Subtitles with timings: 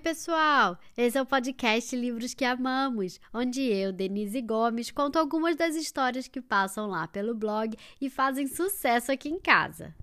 [0.00, 0.78] pessoal!
[0.96, 6.26] Esse é o podcast Livros que Amamos, onde eu, Denise Gomes, conto algumas das histórias
[6.26, 9.94] que passam lá pelo blog e fazem sucesso aqui em casa.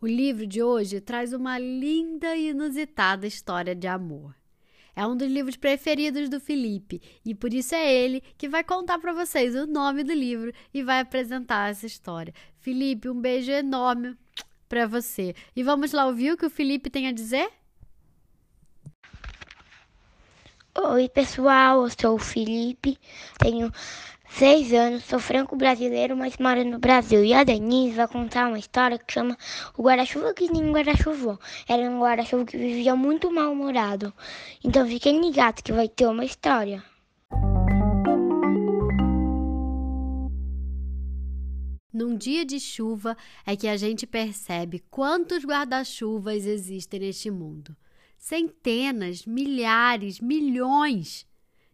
[0.00, 4.32] O livro de hoje traz uma linda e inusitada história de amor.
[4.94, 9.00] É um dos livros preferidos do Felipe e por isso é ele que vai contar
[9.00, 12.32] para vocês o nome do livro e vai apresentar essa história.
[12.60, 14.16] Felipe, um beijo enorme
[14.68, 15.34] para você.
[15.54, 17.50] E vamos lá ouvir o que o Felipe tem a dizer?
[20.78, 22.98] Oi, pessoal, eu sou o Felipe,
[23.38, 23.72] tenho
[24.28, 27.24] seis anos, sou franco-brasileiro, mas moro no Brasil.
[27.24, 29.38] E a Denise vai contar uma história que chama
[29.74, 31.38] O Guarda-Chuva que nem guarda-chuva.
[31.66, 34.12] Era um guarda-chuva que vivia muito mal-humorado.
[34.62, 36.84] Então fiquem ligados que vai ter uma história.
[41.90, 43.16] Num dia de chuva
[43.46, 47.74] é que a gente percebe quantos guarda-chuvas existem neste mundo
[48.18, 51.26] centenas, milhares, milhões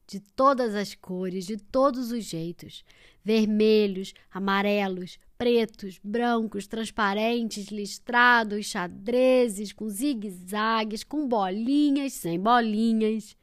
[0.07, 2.85] de todas as cores, de todos os jeitos:
[3.25, 13.37] vermelhos, amarelos, pretos, brancos, transparentes, listrados, xadrezes, com zigue-zagues, com bolinhas, sem bolinhas.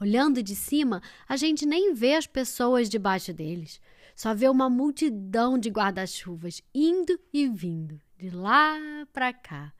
[0.00, 3.78] Olhando de cima, a gente nem vê as pessoas debaixo deles.
[4.16, 8.78] Só vê uma multidão de guarda-chuvas indo e vindo, de lá
[9.12, 9.70] para cá.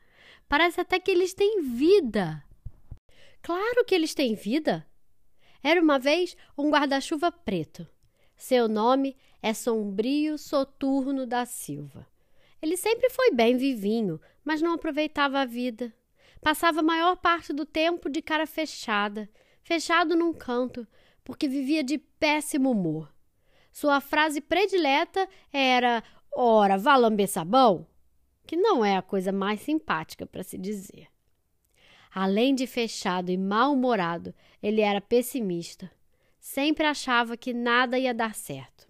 [0.49, 2.44] Parece até que eles têm vida.
[3.45, 4.87] Claro que eles têm vida.
[5.63, 7.87] Era uma vez um guarda-chuva preto.
[8.35, 12.07] Seu nome é Sombrio Soturno da Silva.
[12.63, 15.93] Ele sempre foi bem vivinho, mas não aproveitava a vida.
[16.41, 19.29] Passava a maior parte do tempo de cara fechada,
[19.63, 20.89] fechado num canto,
[21.23, 23.13] porque vivia de péssimo humor.
[23.71, 26.03] Sua frase predileta era:
[26.35, 27.87] Ora, vá lamber sabão?
[28.47, 31.14] Que não é a coisa mais simpática para se dizer.
[32.15, 34.33] Além de fechado e mal-humorado,
[34.63, 35.91] ele era pessimista.
[36.39, 38.87] Sempre achava que nada ia dar certo.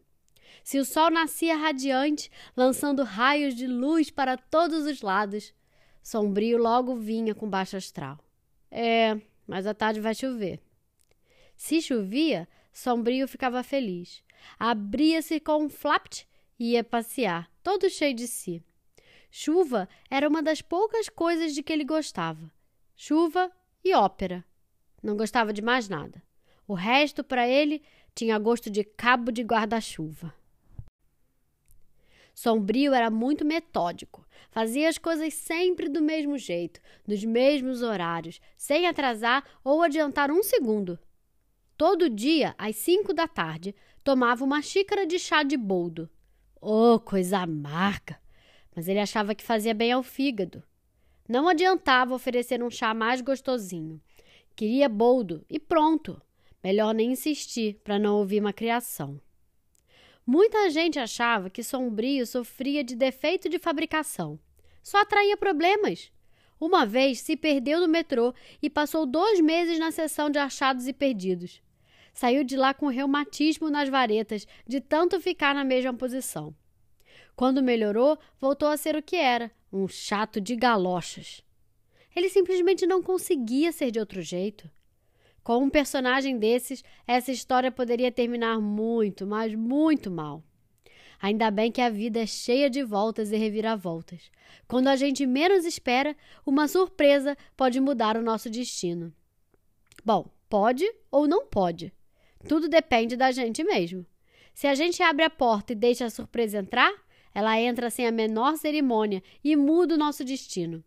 [0.62, 5.54] Se o sol nascia radiante, lançando raios de luz para todos os lados,
[6.02, 8.18] Sombrio logo vinha com baixo astral.
[8.70, 10.60] É, mas à tarde vai chover.
[11.56, 14.22] Se chovia, Sombrio ficava feliz.
[14.58, 18.62] Abria-se com um flapt e ia passear, todo cheio de si.
[19.30, 22.52] Chuva era uma das poucas coisas de que ele gostava
[22.96, 23.50] chuva
[23.82, 24.44] e ópera.
[25.02, 26.22] Não gostava de mais nada.
[26.66, 27.82] O resto, para ele,
[28.14, 30.34] tinha gosto de cabo de guarda-chuva.
[32.34, 34.26] Sombrio era muito metódico.
[34.50, 40.42] Fazia as coisas sempre do mesmo jeito, nos mesmos horários, sem atrasar ou adiantar um
[40.42, 40.98] segundo.
[41.76, 46.08] Todo dia, às cinco da tarde, tomava uma xícara de chá de boldo.
[46.60, 48.18] Oh, coisa amarga!
[48.74, 50.62] Mas ele achava que fazia bem ao fígado.
[51.28, 54.00] Não adiantava oferecer um chá mais gostosinho.
[54.54, 56.20] Queria boldo e pronto.
[56.62, 59.20] Melhor nem insistir para não ouvir uma criação.
[60.26, 64.38] Muita gente achava que Sombrio sofria de defeito de fabricação.
[64.82, 66.12] Só atraía problemas.
[66.60, 68.32] Uma vez se perdeu no metrô
[68.62, 71.62] e passou dois meses na seção de achados e perdidos.
[72.12, 76.54] Saiu de lá com reumatismo nas varetas de tanto ficar na mesma posição.
[77.34, 81.42] Quando melhorou, voltou a ser o que era, um chato de galochas.
[82.14, 84.70] Ele simplesmente não conseguia ser de outro jeito.
[85.42, 90.42] Com um personagem desses, essa história poderia terminar muito, mas muito mal.
[91.20, 94.30] Ainda bem que a vida é cheia de voltas e reviravoltas.
[94.68, 99.12] Quando a gente menos espera, uma surpresa pode mudar o nosso destino.
[100.04, 101.92] Bom, pode ou não pode.
[102.46, 104.06] Tudo depende da gente mesmo.
[104.54, 106.92] Se a gente abre a porta e deixa a surpresa entrar,
[107.34, 110.84] ela entra sem a menor cerimônia e muda o nosso destino.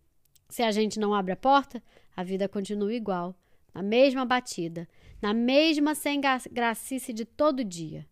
[0.50, 1.84] Se a gente não abre a porta,
[2.16, 3.36] a vida continua igual,
[3.74, 4.88] na mesma batida,
[5.22, 6.22] na mesma sem
[6.52, 8.08] gracice de todo dia.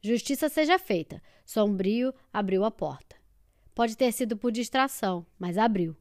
[0.00, 1.20] Justiça seja feita.
[1.44, 3.16] Sombrio abriu a porta.
[3.74, 5.96] Pode ter sido por distração, mas abriu.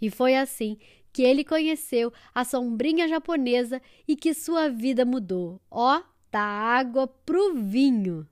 [0.00, 0.78] E foi assim
[1.12, 5.60] que ele conheceu a sombrinha japonesa e que sua vida mudou.
[5.70, 8.26] Ó, da água pro vinho.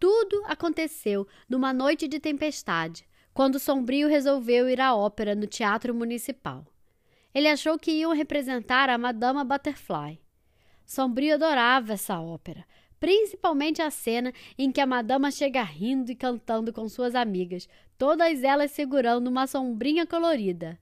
[0.00, 6.66] Tudo aconteceu numa noite de tempestade, quando Sombrio resolveu ir à ópera no Teatro Municipal.
[7.34, 10.18] Ele achou que iam representar a Madama Butterfly.
[10.86, 12.64] Sombrio adorava essa ópera,
[12.98, 17.68] principalmente a cena em que a madama chega rindo e cantando com suas amigas,
[17.98, 20.80] todas elas segurando uma sombrinha colorida.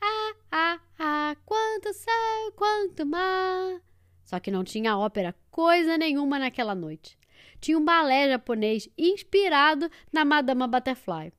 [0.00, 3.82] Ah, ah, ah, quanto céu, quanto mar.
[4.22, 7.20] Só que não tinha ópera coisa nenhuma naquela noite
[7.60, 11.32] tinha um balé japonês inspirado na Madama Butterfly.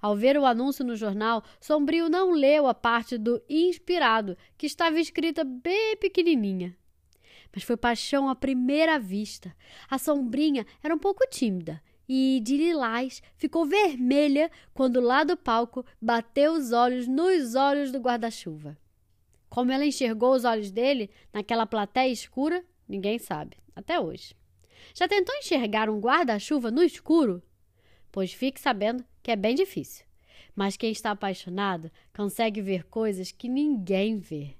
[0.00, 5.00] Ao ver o anúncio no jornal, Sombrio não leu a parte do inspirado, que estava
[5.00, 6.76] escrita bem pequenininha.
[7.54, 9.56] Mas foi paixão à primeira vista.
[9.88, 15.84] A sombrinha era um pouco tímida e, de lilás, ficou vermelha quando lá do palco
[16.00, 18.76] bateu os olhos nos olhos do guarda-chuva.
[19.48, 24.34] Como ela enxergou os olhos dele naquela plateia escura, ninguém sabe, até hoje.
[24.94, 27.42] Já tentou enxergar um guarda-chuva no escuro?
[28.10, 30.06] Pois fique sabendo que é bem difícil.
[30.54, 34.56] Mas quem está apaixonado consegue ver coisas que ninguém vê.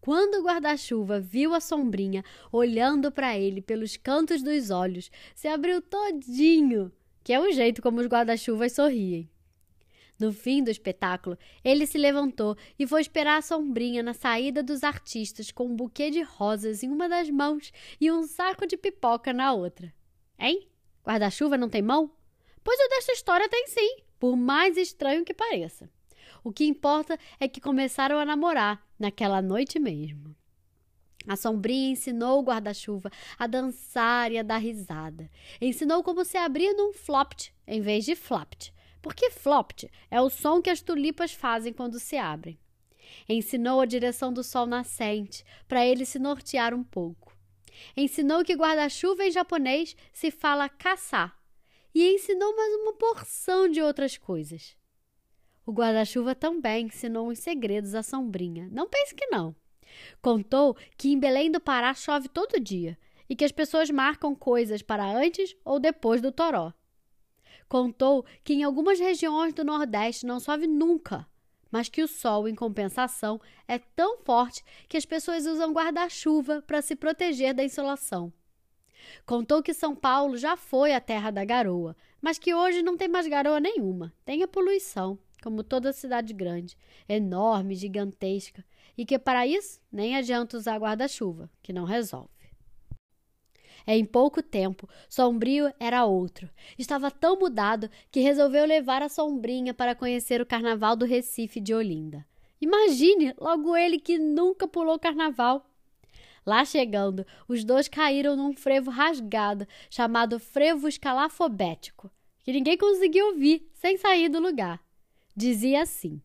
[0.00, 5.82] Quando o guarda-chuva viu a sombrinha olhando para ele pelos cantos dos olhos, se abriu
[5.82, 6.92] todinho,
[7.24, 9.28] que é o jeito como os guarda-chuvas sorriem.
[10.18, 14.82] No fim do espetáculo, ele se levantou e foi esperar a sombrinha na saída dos
[14.82, 19.32] artistas com um buquê de rosas em uma das mãos e um saco de pipoca
[19.32, 19.94] na outra.
[20.36, 20.68] Hein?
[21.04, 22.10] Guarda-chuva não tem mão?
[22.64, 25.88] Pois o desta história tem sim, por mais estranho que pareça.
[26.42, 30.34] O que importa é que começaram a namorar naquela noite mesmo.
[31.28, 35.30] A sombrinha ensinou o guarda-chuva a dançar e a dar risada.
[35.60, 40.60] Ensinou como se abrir num flopt em vez de flapt porque flopt é o som
[40.60, 42.58] que as tulipas fazem quando se abrem.
[43.28, 47.36] Ensinou a direção do sol nascente para ele se nortear um pouco.
[47.96, 51.38] Ensinou que guarda-chuva em japonês se fala caçar.
[51.94, 54.76] E ensinou mais uma porção de outras coisas.
[55.64, 58.68] O guarda-chuva também ensinou uns segredos à sombrinha.
[58.70, 59.54] Não pense que não.
[60.20, 62.98] Contou que em Belém do Pará chove todo dia
[63.28, 66.72] e que as pessoas marcam coisas para antes ou depois do toró.
[67.68, 71.26] Contou que em algumas regiões do Nordeste não chove nunca,
[71.70, 76.80] mas que o sol, em compensação, é tão forte que as pessoas usam guarda-chuva para
[76.80, 78.32] se proteger da insolação.
[79.26, 83.08] Contou que São Paulo já foi a terra da garoa, mas que hoje não tem
[83.08, 86.76] mais garoa nenhuma, tem a poluição, como toda cidade grande,
[87.08, 88.64] enorme, gigantesca,
[88.96, 92.30] e que para isso nem adianta usar guarda-chuva, que não resolve.
[93.90, 96.50] Em pouco tempo, Sombrio era outro.
[96.78, 101.72] Estava tão mudado que resolveu levar a Sombrinha para conhecer o carnaval do Recife de
[101.72, 102.22] Olinda.
[102.60, 105.64] Imagine, logo ele que nunca pulou carnaval.
[106.44, 112.10] Lá chegando, os dois caíram num frevo rasgado chamado frevo escalafobético,
[112.44, 114.82] que ninguém conseguiu ouvir sem sair do lugar.
[115.34, 116.20] Dizia assim: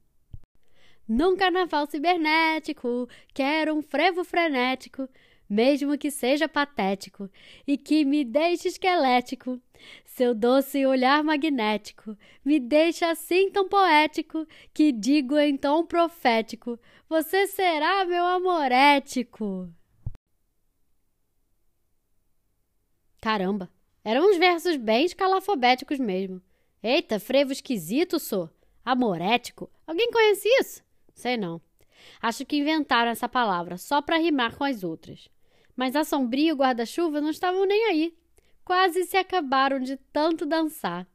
[1.08, 5.08] Num carnaval cibernético, quero um frevo frenético
[5.50, 7.30] mesmo que seja patético,
[7.68, 9.62] e que me deixe esquelético.
[10.06, 16.80] Seu doce olhar magnético me deixa assim tão poético que digo em tom profético:
[17.10, 19.70] Você será meu amorético.
[23.22, 23.72] Caramba,
[24.04, 26.42] eram uns versos bem escalafobéticos mesmo.
[26.82, 28.50] Eita, frevo esquisito, sou.
[28.84, 29.72] Amorético?
[29.88, 30.84] Alguém conhece isso?
[31.14, 31.62] Sei não.
[32.22, 35.30] Acho que inventaram essa palavra só para rimar com as outras.
[35.76, 38.16] Mas a sombria e o guarda-chuva não estavam nem aí.
[38.64, 41.08] Quase se acabaram de tanto dançar.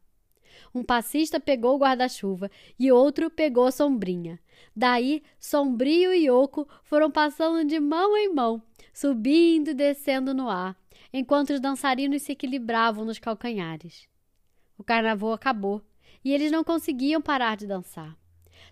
[0.74, 4.38] Um passista pegou o guarda-chuva e outro pegou a sombrinha.
[4.74, 8.62] Daí, Sombrio e Oco foram passando de mão em mão,
[8.92, 10.76] subindo e descendo no ar,
[11.12, 14.08] enquanto os dançarinos se equilibravam nos calcanhares.
[14.76, 15.82] O carnaval acabou
[16.24, 18.16] e eles não conseguiam parar de dançar.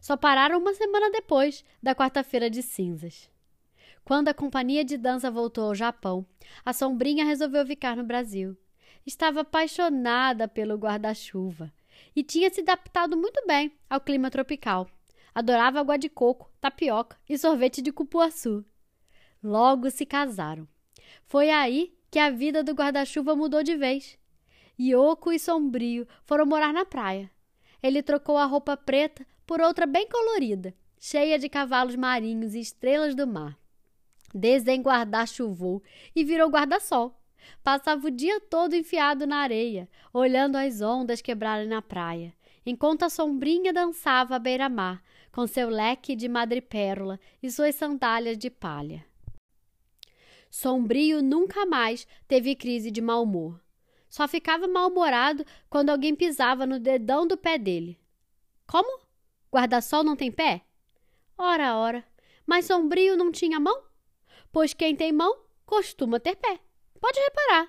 [0.00, 3.30] Só pararam uma semana depois da quarta-feira de cinzas.
[4.06, 6.24] Quando a companhia de dança voltou ao Japão,
[6.64, 8.56] a sombrinha resolveu ficar no Brasil.
[9.04, 11.72] Estava apaixonada pelo guarda-chuva
[12.14, 14.88] e tinha se adaptado muito bem ao clima tropical.
[15.34, 18.64] Adorava água de coco, tapioca e sorvete de cupuaçu.
[19.42, 20.68] Logo se casaram.
[21.24, 24.16] Foi aí que a vida do guarda-chuva mudou de vez.
[24.78, 27.28] Yoko e Sombrio foram morar na praia.
[27.82, 33.12] Ele trocou a roupa preta por outra bem colorida, cheia de cavalos marinhos e estrelas
[33.12, 33.58] do mar.
[34.36, 35.82] Desenguarda-chuvou
[36.14, 37.18] e virou guarda-sol.
[37.64, 42.34] Passava o dia todo enfiado na areia, olhando as ondas quebrarem na praia,
[42.66, 45.02] enquanto a sombrinha dançava à beira-mar,
[45.32, 49.06] com seu leque de madrepérola e suas sandálias de palha.
[50.50, 53.58] Sombrio nunca mais teve crise de mau humor.
[54.06, 57.98] Só ficava mal-humorado quando alguém pisava no dedão do pé dele.
[58.66, 59.00] Como?
[59.50, 60.62] Guarda-sol não tem pé?
[61.38, 62.04] Ora, ora,
[62.46, 63.85] mas Sombrio não tinha mão?
[64.56, 65.36] Pois quem tem mão
[65.66, 66.58] costuma ter pé.
[66.98, 67.68] Pode reparar.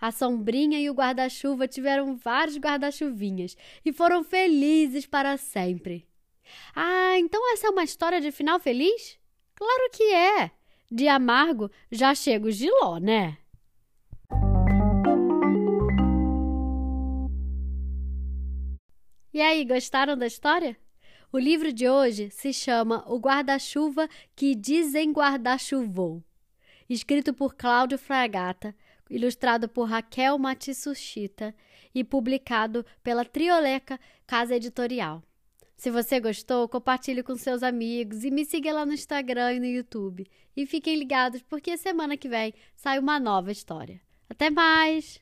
[0.00, 6.04] A sombrinha e o guarda-chuva tiveram vários guarda-chuvinhas e foram felizes para sempre.
[6.74, 9.16] Ah, então essa é uma história de final feliz?
[9.54, 10.50] Claro que é!
[10.90, 13.38] De amargo já chega o giló, né?
[19.32, 20.76] E aí, gostaram da história?
[21.32, 26.22] O livro de hoje se chama O Guarda-Chuva que Desenguarda-Chuvou,
[26.90, 28.76] escrito por Cláudio Fragata,
[29.08, 31.54] ilustrado por Raquel Matsushita
[31.94, 35.22] e publicado pela Trioleca Casa Editorial.
[35.74, 39.66] Se você gostou, compartilhe com seus amigos e me siga lá no Instagram e no
[39.66, 40.30] YouTube.
[40.54, 44.02] E fiquem ligados porque semana que vem sai uma nova história.
[44.28, 45.18] Até mais!